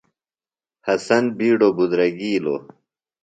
[0.85, 2.61] حسن بِیڈوۡ بِدرگِیلوۡ۔